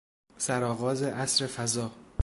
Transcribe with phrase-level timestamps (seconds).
[0.37, 1.91] سرآغاز عصر فضا